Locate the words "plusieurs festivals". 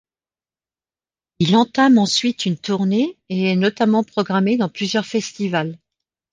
4.67-5.77